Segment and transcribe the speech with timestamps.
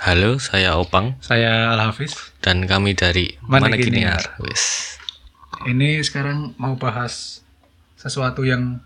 [0.00, 2.32] Halo, saya Opang Saya Al Hafiz.
[2.40, 4.00] dan kami dari Mana Mana Gini?
[4.00, 4.40] Giniar.
[4.40, 4.96] Wis.
[5.68, 7.44] Ini sekarang mau bahas
[8.00, 8.80] sesuatu yang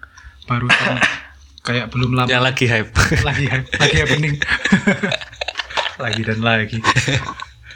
[0.50, 0.98] barusan
[1.66, 2.90] kayak belum lama Yang lagi hype.
[3.22, 4.34] lagi hype, lagi happening.
[6.04, 6.78] lagi dan lagi.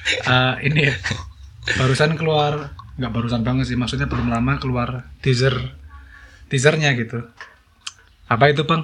[0.09, 0.95] Eh, ini ya,
[1.79, 5.55] barusan keluar nggak barusan banget sih maksudnya belum lama keluar teaser
[6.51, 7.23] teasernya gitu.
[8.27, 8.83] Apa itu bang?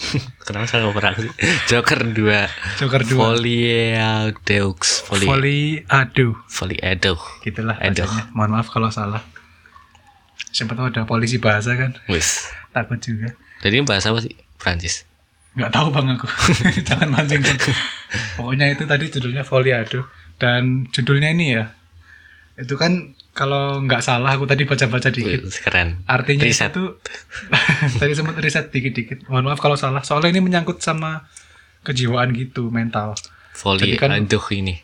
[0.48, 1.32] Kenapa saya ngobrol sih?
[1.68, 4.00] Joker 2 Joker 2 Folie
[4.48, 7.76] Deux Folie Volley Ado Folie Edo gitulah.
[8.32, 9.20] Mohon maaf kalau salah.
[10.50, 11.94] Siapa tahu ada polisi bahasa kan?
[12.10, 12.48] Wis.
[12.72, 13.36] Takut juga.
[13.60, 14.34] Jadi bahasa apa sih?
[14.56, 15.04] Prancis.
[15.50, 16.30] nggak tahu bang aku
[16.88, 17.42] jangan mancing
[18.38, 20.06] pokoknya itu tadi judulnya Foliado
[20.38, 21.74] dan judulnya ini ya
[22.54, 26.04] itu kan kalau nggak salah aku tadi baca-baca dikit keren.
[26.04, 26.76] artinya Riset.
[26.76, 27.00] itu
[28.00, 31.24] tadi sempat riset dikit-dikit mohon maaf kalau salah soalnya ini menyangkut sama
[31.80, 33.16] kejiwaan gitu mental
[33.56, 34.76] Folie Jadi kan- Edo ini.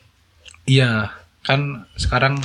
[0.64, 1.12] iya
[1.44, 2.40] kan sekarang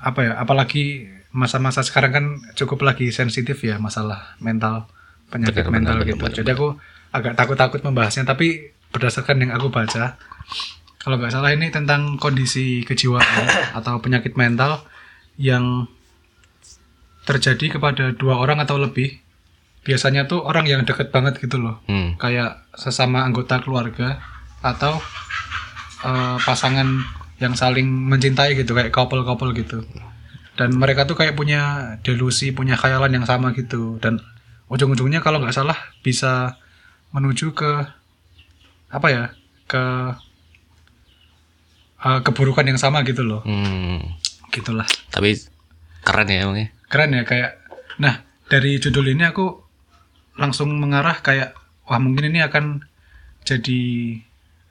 [0.00, 2.24] apa ya apalagi masa-masa sekarang kan
[2.56, 4.88] cukup lagi sensitif ya masalah mental
[5.28, 6.68] penyakit Benar, mental benar, gitu benar, jadi aku
[7.12, 10.16] agak takut-takut membahasnya tapi berdasarkan yang aku baca
[10.98, 13.44] kalau nggak salah ini tentang kondisi kejiwaan
[13.78, 14.80] atau penyakit mental
[15.36, 15.86] yang
[17.22, 19.22] terjadi kepada dua orang atau lebih
[19.82, 22.14] biasanya tuh orang yang deket banget gitu loh Hmm.
[22.16, 24.18] kayak sesama anggota keluarga
[24.60, 24.98] atau
[26.02, 26.86] eh, pasangan
[27.38, 29.82] yang saling mencintai gitu kayak couple-couple gitu
[30.54, 34.22] dan mereka tuh kayak punya delusi punya khayalan yang sama gitu dan
[34.66, 36.58] ujung-ujungnya kalau nggak salah bisa
[37.10, 37.70] menuju ke
[38.88, 39.24] apa ya
[39.66, 39.82] ke
[42.02, 43.98] eh, keburukan yang sama gitu loh Hmm.
[44.52, 45.32] Gitulah Tapi
[46.00, 46.68] keren ya emangnya.
[46.86, 47.56] keren ya kayak
[47.96, 49.48] nah dari judul ini aku
[50.34, 52.84] langsung mengarah kayak wah mungkin ini akan
[53.42, 53.80] jadi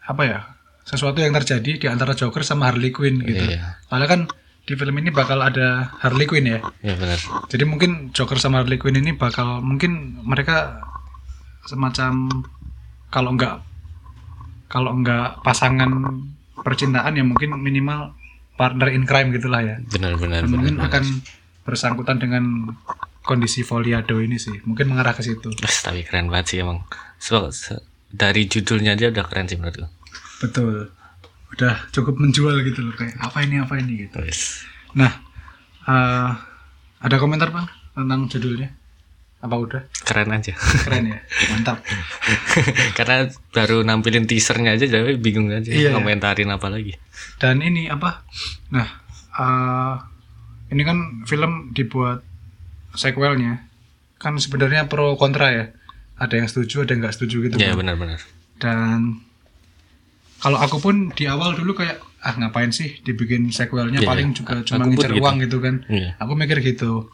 [0.03, 0.39] apa ya
[0.83, 3.81] sesuatu yang terjadi di antara Joker sama Harley Quinn gitu Iya.
[3.83, 4.21] soalnya kan
[4.61, 7.19] di film ini bakal ada Harley Quinn ya Iya benar.
[7.47, 10.81] jadi mungkin Joker sama Harley Quinn ini bakal mungkin mereka
[11.63, 12.29] semacam
[13.07, 13.61] kalau enggak
[14.67, 15.89] kalau enggak pasangan
[16.57, 18.13] percintaan ya mungkin minimal
[18.61, 20.53] partner in crime gitulah ya Benar benar dan benar.
[20.53, 20.88] mungkin benar.
[20.88, 21.03] akan
[21.61, 22.44] bersangkutan dengan
[23.22, 26.85] kondisi Foliado ini sih mungkin mengarah ke situ tapi keren banget sih emang.
[27.17, 29.85] So, se- dari judulnya aja udah keren sih menurutku.
[30.38, 30.89] betul
[31.51, 34.63] udah cukup menjual gitu loh kayak apa ini apa ini gitu Wes.
[34.91, 35.11] nah
[35.83, 36.29] eh,
[36.97, 38.69] ada komentar bang tentang judulnya
[39.41, 40.53] apa udah Keren aja.
[40.79, 41.19] keren ya
[41.50, 41.81] mantap
[42.97, 45.91] Karena baru nampilin teasernya aja jadi bingung aja Iya.
[45.91, 46.94] ngomentarin apa lagi.
[47.38, 48.22] dan ini apa
[48.69, 48.88] nah
[49.34, 49.94] eh,
[50.69, 52.22] ini kan film dibuat
[52.91, 53.66] sequelnya
[54.16, 55.66] kan sebenarnya pro kontra ya
[56.16, 57.81] ada yang setuju ada yang nggak setuju gitu Ya Bang.
[57.81, 58.22] benar-benar.
[58.56, 59.25] dan
[60.38, 64.62] kalau aku pun di awal dulu kayak ah ngapain sih dibikin sequelnya Iya, paling juga
[64.62, 65.19] cuma ngincer gitu.
[65.19, 66.13] uang gitu kan Iya.
[66.16, 67.09] aku mikir gitu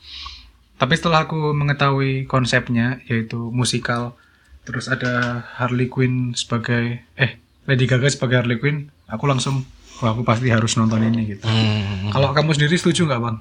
[0.77, 4.13] tapi setelah aku mengetahui konsepnya yaitu musikal
[4.61, 7.31] terus ada Harley Quinn sebagai eh
[7.65, 9.65] Lady Gaga sebagai Harley Quinn aku langsung
[9.97, 12.09] wah aku pasti harus nonton ini gitu Hmm.
[12.09, 13.37] kalau kamu sendiri setuju nggak bang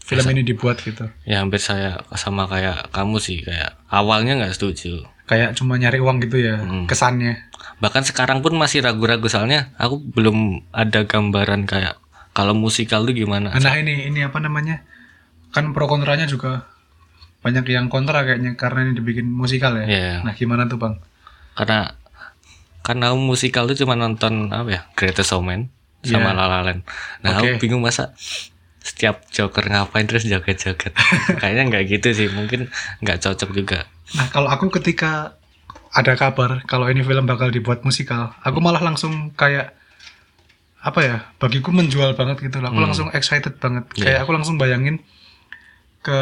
[0.00, 5.04] film ini dibuat gitu Ya hampir saya sama kayak kamu sih kayak awalnya nggak setuju.
[5.24, 6.88] kayak cuma nyari uang gitu ya Hmm.
[6.88, 7.44] kesannya
[7.78, 11.94] Bahkan sekarang pun masih ragu-ragu soalnya aku belum ada gambaran kayak
[12.32, 13.50] kalau musikal tuh gimana.
[13.52, 14.82] Nah ini ini apa namanya?
[15.50, 16.66] Kan pro kontranya juga
[17.38, 19.86] banyak yang kontra kayaknya karena ini dibikin musikal ya.
[19.86, 20.14] Iya.
[20.26, 20.98] Nah gimana tuh bang?
[21.54, 21.94] Karena
[22.82, 25.70] karena aku musikal tuh cuma nonton apa ya Greatest Showman
[26.02, 26.38] sama Iya.
[26.38, 26.82] La La Land.
[27.22, 27.60] Nah aku Oke.
[27.62, 28.14] bingung masa
[28.78, 30.94] setiap Joker ngapain terus joget-joget.
[31.40, 32.72] Kayaknya nggak gitu sih, mungkin
[33.04, 33.84] nggak cocok juga.
[34.16, 35.36] Nah kalau aku ketika
[35.92, 39.76] ada kabar kalau ini film bakal dibuat musikal, aku malah langsung kayak
[40.78, 41.16] apa ya?
[41.36, 42.62] Bagiku menjual banget gitu.
[42.62, 43.84] Aku langsung excited banget.
[43.98, 44.04] Iya.
[44.04, 45.02] Kayak aku langsung bayangin
[45.98, 46.20] ke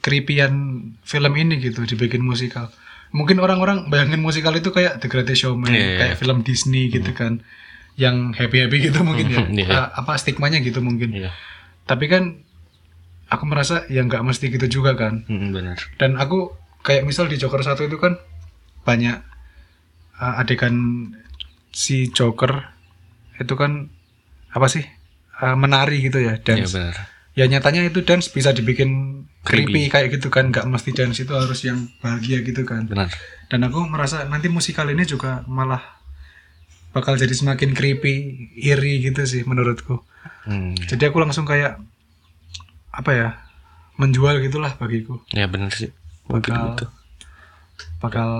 [0.00, 0.54] creepyan
[1.02, 2.72] film ini gitu dibikin musikal.
[3.12, 5.98] Mungkin orang-orang bayangin musikal itu kayak The Greatest Showman, Iya, iya.
[6.00, 7.44] kayak film Disney gitu kan,
[7.94, 9.44] yang happy happy gitu mungkin ya.
[9.62, 9.68] Iya.
[9.68, 11.12] Ah, apa stigmanya gitu mungkin.
[11.12, 11.28] Iya,
[11.84, 12.40] Tapi kan
[13.28, 15.28] aku merasa ya nggak mesti gitu juga kan.
[15.28, 15.76] Hmm, benar.
[16.00, 18.16] Dan aku kayak misal di Joker satu itu kan
[18.82, 19.20] banyak
[20.18, 20.74] uh, adegan
[21.70, 22.72] si Joker
[23.36, 23.92] itu kan
[24.52, 24.84] apa sih
[25.38, 26.72] uh, menari gitu ya Iya dance.
[26.74, 26.96] benar.
[27.32, 29.74] Ya nyatanya itu dance bisa dibikin Creepy.
[29.74, 32.86] creepy, kayak gitu kan, nggak mesti dance itu harus yang bahagia gitu kan.
[32.86, 33.10] Benar.
[33.50, 35.82] Dan aku merasa nanti musikal ini juga malah
[36.94, 38.14] bakal jadi semakin creepy,
[38.54, 39.98] iri gitu sih menurutku.
[40.46, 40.78] Hmm.
[40.78, 41.80] Jadi aku langsung kayak
[42.92, 43.28] apa ya
[43.98, 45.18] menjual gitulah bagiku.
[45.34, 45.90] Ya benar sih.
[46.30, 46.86] Mungkin Bakal gitu.
[47.98, 48.30] bakal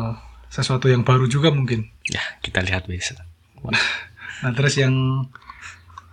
[0.53, 1.91] sesuatu yang baru juga mungkin.
[2.07, 3.19] Ya, kita lihat besok.
[4.45, 5.27] Nah terus yang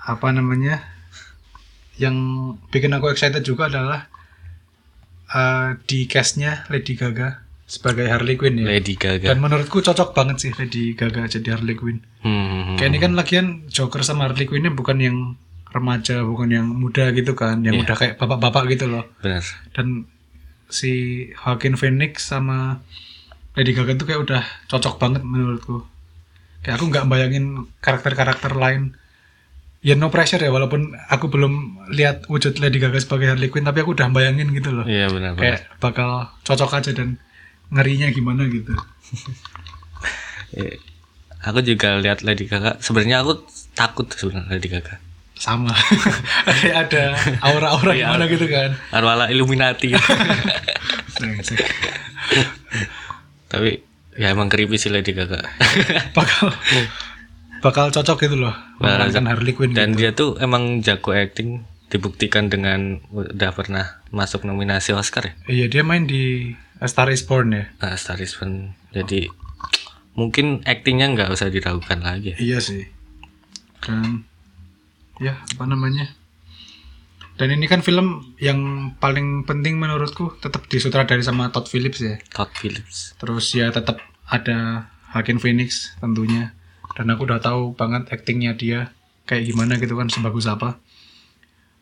[0.01, 0.81] apa namanya
[1.99, 2.15] yang
[2.67, 4.07] bikin aku excited juga adalah
[5.29, 8.65] eh, di castnya Lady Gaga sebagai Harley Quinn ya.
[8.65, 9.29] Lady Gaga.
[9.29, 12.01] Dan menurutku cocok banget sih Lady Gaga jadi Harley Quinn.
[12.25, 12.73] Hmm.
[12.75, 15.37] Kayak ini kan lagian Joker sama Harley Quinn ini bukan yang
[15.69, 17.85] remaja, bukan yang muda gitu kan, yang Iya.
[17.85, 19.05] udah kayak bapak-bapak gitu loh.
[19.21, 19.45] Benar.
[19.69, 20.09] Dan
[20.65, 20.91] si
[21.37, 22.81] Joaquin Phoenix sama
[23.53, 25.85] Lady Gaga tuh kayak udah cocok banget menurutku.
[26.65, 27.45] Kayak aku nggak bayangin
[27.79, 28.97] karakter-karakter lain.
[29.79, 31.53] Ya no pressure ya walaupun aku belum
[31.89, 34.83] lihat wujud Lady Gaga sebagai Harley Quinn tapi aku udah bayangin gitu loh.
[34.83, 35.39] Iya benar benar.
[35.39, 36.09] Kayak bakal
[36.43, 37.15] cocok aja dan
[37.69, 38.75] ngerinya gimana gitu.
[40.49, 40.81] Eh,
[41.39, 42.81] Aku juga lihat Lady Gaga.
[42.81, 44.97] Sebenarnya aku takut sebenarnya Lady Gaga.
[45.31, 45.71] Sama.
[46.59, 47.03] kayak ada
[47.39, 48.09] aura-aura Iya.
[48.09, 48.75] gimana gitu kan.
[48.89, 49.93] Arwala Illuminati.
[51.15, 51.63] Brengsek.
[53.47, 53.79] Tapi
[54.15, 55.39] ya emang creepy sih Lady Gaga.
[56.11, 56.51] bakal
[57.59, 60.00] bakal cocok gitu loh memerankan Harley Quinn Dan gitu.
[60.00, 65.33] dia tuh emang jago acting dibuktikan dengan udah pernah masuk nominasi Oscar ya.
[65.50, 67.65] Iya dia main di A Star Is Born ya.
[67.81, 68.77] Nah, Star is Born.
[68.94, 69.27] Jadi
[70.13, 72.35] mungkin actingnya nggak usah diragukan lagi.
[72.35, 72.38] ya.
[72.39, 72.85] Iya sih.
[73.83, 74.23] Dan
[75.19, 76.13] ya apa namanya?
[77.39, 82.19] Dan ini kan film yang paling penting menurutku tetap disutradari sama Todd Phillips ya.
[82.35, 83.15] Todd Phillips.
[83.15, 86.51] Terus ya tetap ada Joaquin Phoenix tentunya.
[86.97, 88.94] Dan aku udah tahu banget aktingnya dia
[89.30, 90.81] kayak gimana gitu kan sebagus apa.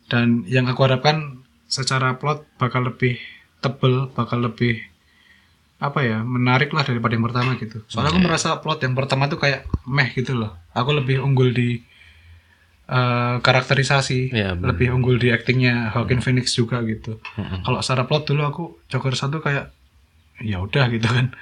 [0.08, 3.20] Dan yang aku harapkan secara plot bakal lebih
[3.60, 4.80] tebel, bakal lebih
[5.78, 7.86] apa ya menarik lah daripada yang pertama gitu.
[7.86, 10.58] Soalnya aku merasa plot yang pertama tuh kayak meh gitu loh.
[10.74, 11.78] Aku lebih unggul di
[12.90, 14.74] eh, karakterisasi, bener.
[14.74, 17.22] lebih unggul di aktingnya Joaquin Phoenix juga gitu.
[17.38, 19.70] Kalau secara plot dulu aku Joker satu kayak
[20.42, 21.36] ya udah gitu kan.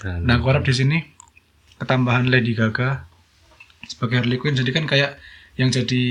[0.00, 0.98] Nah, aku harap di sini
[1.76, 3.09] ketambahan Lady Gaga
[3.90, 5.18] sebagai Harley Quinn jadi kan kayak
[5.58, 6.02] yang jadi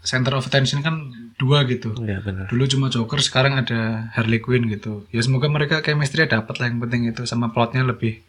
[0.00, 1.92] center of attention kan dua gitu.
[2.00, 2.48] Iya benar.
[2.48, 5.04] Dulu cuma Joker, sekarang ada Harley Quinn gitu.
[5.12, 8.24] Ya semoga mereka chemistry dapat lah yang penting itu sama plotnya lebih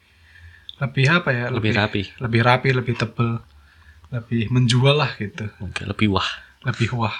[0.84, 1.46] lebih apa ya?
[1.48, 2.04] Lebih rapi.
[2.20, 3.40] lebih rapi, lebih tebel,
[4.12, 6.28] lebih menjual lah gitu, Oke, lebih wah.
[6.68, 7.16] lebih wah.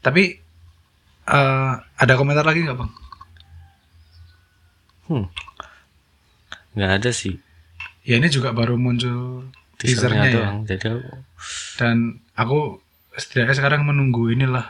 [0.00, 0.38] Tapi
[1.26, 2.92] eh, ada komentar lagi nggak bang?
[5.06, 5.26] Hmm.
[6.76, 7.38] Nggak ada sih
[8.06, 9.50] Ya ini juga baru muncul
[9.86, 10.34] teasernya teasernya ya.
[10.34, 10.56] doang.
[10.66, 11.00] Jadi aku
[11.78, 11.96] dan
[12.34, 12.58] aku
[13.16, 14.66] setidaknya sekarang menunggu inilah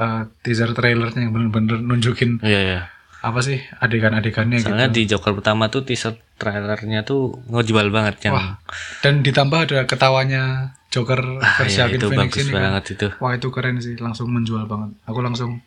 [0.00, 2.80] uh, teaser trailernya yang bener-bener nunjukin Iya ya.
[3.20, 8.34] apa sih adegan-adegannya gitu Soalnya di Joker pertama tuh teaser trailernya tuh ngejual banget yang
[8.40, 8.56] wah
[9.04, 12.62] dan ditambah ada ketawanya Joker ah, versi ya, Joaquin itu Phoenix bagus ini kan.
[12.64, 13.08] banget itu.
[13.20, 15.60] wah itu keren sih langsung menjual banget aku langsung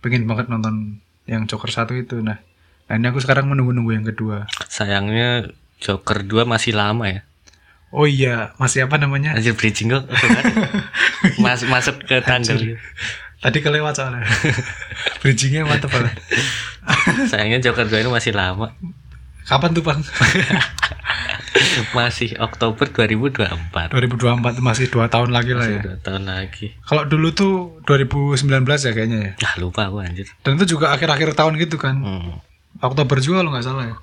[0.00, 2.40] pengen banget nonton yang Joker satu itu nah
[2.88, 5.52] nah ini aku sekarang menunggu-nunggu yang kedua Sayangnya
[5.84, 7.20] Joker 2 masih lama ya.
[7.94, 10.04] Oh iya masih apa namanya Anjir bridging kok
[11.42, 12.58] Mas, masuk ke tanggal
[13.38, 14.26] tadi kelewat soalnya
[15.22, 16.18] bridgingnya mantep banget
[17.30, 18.72] Sayangnya Joker 2 ini masih lama.
[19.44, 20.00] kapan tuh bang
[21.94, 23.70] Masih Oktober 2024.
[23.72, 26.74] 2024 masih dua tahun lagi lah ya Dua tahun lagi.
[26.82, 27.52] Kalau dulu tuh
[27.86, 29.32] 2019 ya kayaknya ya.
[29.42, 30.26] Ah lupa aku anjir.
[30.42, 31.98] Dan itu juga akhir-akhir tahun gitu kan.
[32.02, 32.42] Hmm.
[32.82, 33.96] Oktober juga kalau nggak salah ya.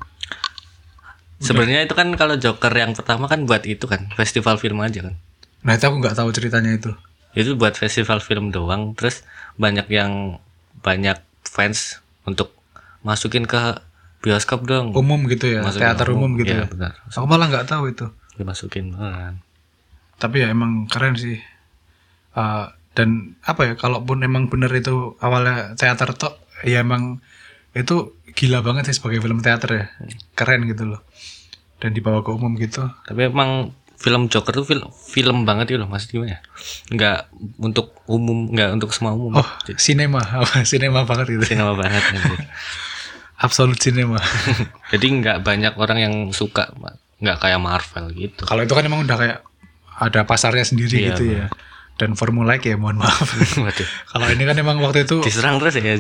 [1.42, 5.18] Sebenarnya itu kan kalau Joker yang pertama kan buat itu kan festival film aja kan.
[5.66, 6.94] Nah itu aku nggak tahu ceritanya itu.
[7.34, 8.94] Itu buat festival film doang.
[8.94, 9.26] Terus
[9.58, 10.38] banyak yang
[10.86, 12.00] banyak fans
[12.30, 12.54] untuk
[13.02, 13.82] masukin ke
[14.22, 14.94] bioskop dong.
[14.94, 16.68] Umum gitu ya, Masukin teater umum gitu Iya, ya.
[16.70, 16.94] benar.
[17.10, 18.06] Aku malah nggak tahu itu.
[18.38, 19.42] Dimasukin kan.
[20.22, 21.42] Tapi ya emang keren sih.
[22.38, 27.18] Uh, dan apa ya, kalaupun emang bener itu awalnya teater tok, ya emang
[27.72, 29.86] itu gila banget sih sebagai film teater ya.
[30.36, 31.02] Keren gitu loh.
[31.80, 32.84] Dan dibawa ke umum gitu.
[33.08, 36.42] Tapi emang film Joker tuh film film banget ya loh maksud gimana?
[36.90, 37.30] Nggak
[37.62, 39.38] untuk umum, nggak untuk semua umum.
[39.38, 41.46] Oh, sinema, apa sinema banget gitu.
[41.54, 42.42] Sinema banget anjir.
[43.42, 44.18] Absolut sinema.
[44.94, 46.74] Jadi nggak banyak orang yang suka,
[47.22, 48.42] nggak kayak Marvel gitu.
[48.46, 49.40] Kalau itu kan emang udah kayak
[50.02, 51.46] ada pasarnya sendiri Iya, gitu ya.
[52.00, 53.30] Dan formula ya mohon maaf.
[53.66, 55.96] Waduh, Kalau ini kan emang waktu itu diserang terus ya,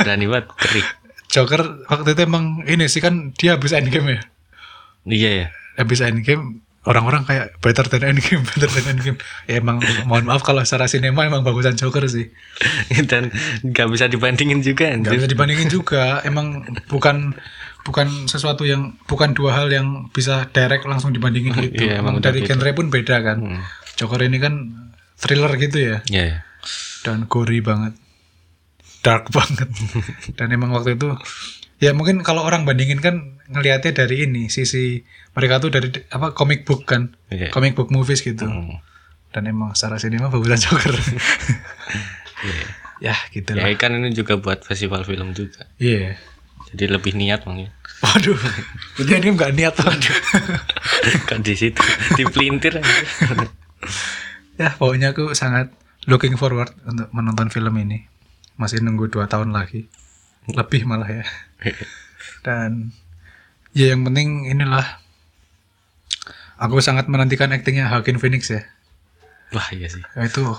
[0.00, 0.82] berani banget, keri.
[1.26, 4.20] Joker waktu itu emang ini sih kan dia habis endgame ya.
[5.06, 5.46] Iya ya.
[5.76, 9.18] Habis endgame orang-orang kayak better than endgame, better than endgame.
[9.50, 12.30] Ya emang mohon maaf kalau secara sinema emang bagusan Joker sih.
[13.10, 13.34] Dan
[13.66, 14.88] nggak bisa dibandingin juga.
[14.88, 15.12] Gak anjir.
[15.20, 16.22] bisa dibandingin juga.
[16.22, 17.34] Emang bukan
[17.84, 21.86] bukan sesuatu yang bukan dua hal yang bisa direct langsung dibandingin gitu.
[21.86, 22.48] Iya, emang dari beda.
[22.54, 23.38] genre pun beda kan.
[23.42, 23.62] Hmm.
[23.98, 24.54] Joker ini kan
[25.16, 25.96] thriller gitu ya.
[26.06, 26.24] Iya.
[26.26, 26.38] ya.
[27.02, 27.94] dan gory banget
[29.00, 29.70] dark banget
[30.34, 31.14] dan emang waktu itu
[31.76, 36.62] ya mungkin kalau orang bandingin kan ngelihatnya dari ini sisi mereka tuh dari apa comic
[36.62, 37.50] book kan Iya.
[37.50, 38.82] comic book movies gitu Hmm.
[39.30, 40.90] dan emang secara sinema bagusan Joker
[42.38, 42.64] Iya.
[43.02, 45.68] ya gitu Ya lah kan ini juga buat festival film juga.
[45.76, 46.18] iya
[46.66, 47.70] Jadi lebih niat mungkin.
[47.96, 48.34] waduh
[48.92, 50.16] berarti ini nggak niat waduh
[51.28, 51.78] kan di situ
[52.12, 52.94] dipelintir aja.
[54.56, 55.72] Ya pokoknya aku sangat
[56.08, 58.06] looking forward untuk menonton film ini.
[58.56, 59.90] Masih nunggu dua tahun lagi.
[60.48, 61.24] Lebih malah ya.
[62.46, 62.94] Dan
[63.76, 65.02] ya yang penting inilah
[66.56, 68.64] aku sangat menantikan aktingnya Joaquin Phoenix ya.
[69.52, 70.02] Wah iya sih.
[70.16, 70.56] Itu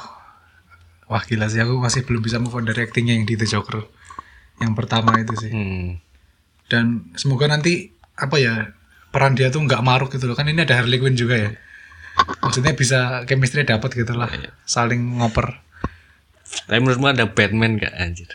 [1.09, 1.63] wah gila sih.
[1.63, 3.87] Aku masih belum bisa move on dari aktingnya yang di The Joker.
[4.61, 5.51] Yang pertama itu sih.
[5.51, 6.03] Hmm.
[6.67, 8.75] dan semoga nanti apa ya
[9.15, 10.35] peran dia tuh nggak maruk gitu loh.
[10.35, 11.49] Kan ini ada Harley Quinn juga ya
[12.39, 14.29] maksudnya bisa chemistry dapat gitu lah
[14.63, 15.61] saling ngoper
[16.63, 18.27] Tapi menurutmu ada Batman gak anjir?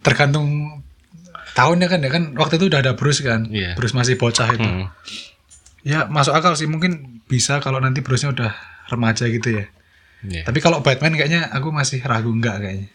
[0.00, 0.80] tergantung
[1.52, 3.74] tahunnya kan ya kan waktu itu udah ada Bruce kan Iya.
[3.74, 4.90] Bruce masih bocah itu Hmm.
[5.82, 8.52] ya masuk akal sih mungkin bisa kalau nanti Bruce-nya udah
[8.88, 9.66] remaja gitu ya
[10.22, 10.42] Iya.
[10.42, 12.90] tapi kalau Batman kayaknya aku masih ragu nggak kayaknya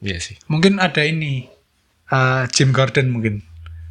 [0.00, 0.36] Iya sih.
[0.46, 1.46] mungkin ada ini
[2.08, 3.46] eh, Jim Gordon mungkin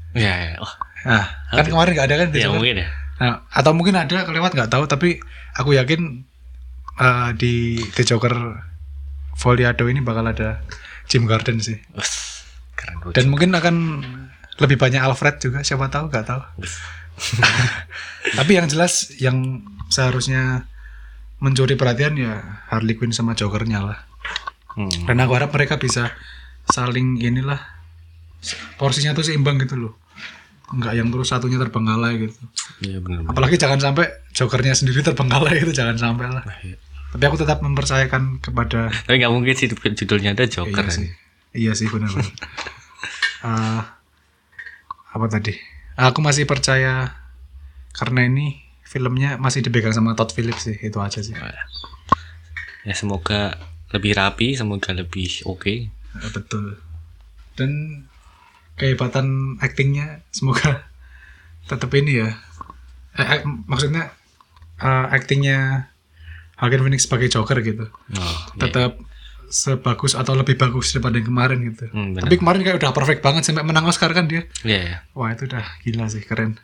[0.10, 0.56] Iya, iya.
[0.58, 0.74] Oh,
[1.06, 2.58] nah kan kemarin nggak ada kan ya Joker?
[2.58, 2.90] mungkin ya.
[3.20, 5.20] Nah, atau mungkin ada kelewat nggak tahu tapi
[5.56, 6.24] aku yakin
[7.00, 8.34] eh, di The Joker
[9.40, 10.64] Foliado ini bakal ada
[11.08, 11.80] Jim Gordon sih.
[12.76, 13.76] Keren dan mungkin akan
[14.60, 16.42] lebih banyak Alfred juga siapa tahu nggak tahu.
[18.40, 20.68] Tapi yang jelas yang seharusnya
[21.40, 24.00] mencuri perhatian ya Harley Quinn sama Jokernya lah.
[24.80, 25.10] Hmm.
[25.10, 26.14] dan aku harap mereka bisa
[26.70, 27.58] saling inilah
[28.78, 29.94] porsinya tuh seimbang gitu loh
[30.72, 32.38] nggak yang terus satunya terbengkalai gitu
[32.80, 33.26] Iya benar.
[33.26, 36.78] apalagi jangan sampai Jokernya sendiri terbengkalai itu jangan sampai lah Iya.
[37.10, 40.70] tapi aku tetap mempercayakan kepada Tapi nggak mungkin sih judulnya ada Joker.
[40.80, 41.18] iya sih kan?
[41.54, 42.10] iya sih benar
[43.40, 43.82] Eh,
[45.10, 45.56] apa tadi
[45.96, 47.16] aku masih percaya
[47.92, 51.34] karena ini filmnya masih dipegang sama Todd Phillips sih itu aja sih
[52.80, 53.56] Ya semoga
[53.90, 55.90] lebih rapi, semoga lebih oke.
[55.90, 56.78] Eh, betul
[57.54, 58.04] dan
[58.80, 59.28] kehebatan
[59.60, 60.88] aktingnya semoga
[61.66, 62.30] tetap ini ya
[63.14, 64.10] eh, eh, maksudnya
[64.78, 65.92] eh, aktingnya
[66.56, 68.60] Joaquin Phoenix sebagai Joker gitu Oh, iya.
[68.62, 68.92] tetap
[69.50, 73.44] sebagus atau lebih bagus daripada yang kemarin gitu Hmm, tapi kemarin kayak udah perfect banget
[73.44, 74.98] sampai menang Oscar kan dia Iya, iya.
[75.12, 76.56] wah itu udah gila sih keren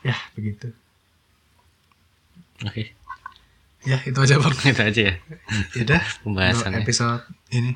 [0.00, 0.72] ya begitu
[2.60, 2.92] Oke.
[3.80, 5.14] ya itu aja bang Itu aja ya.
[5.70, 6.68] ya udah Pembahasannya.
[6.74, 7.72] untuk episode ini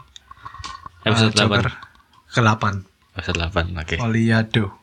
[1.03, 2.33] Episode eh, Joker 8.
[2.33, 3.79] ke 8 Episode 8.
[3.79, 3.97] Oke.
[4.03, 4.75] Oliado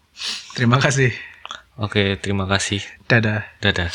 [0.55, 1.11] terima kasih
[1.79, 2.83] Oke, terima kasih.
[3.07, 3.89] dadah Dadah.